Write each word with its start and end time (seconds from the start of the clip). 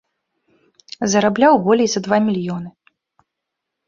Зарабляў 1.13 1.53
болей 1.67 1.89
за 1.91 1.99
два 2.05 2.17
мільёны. 2.29 2.69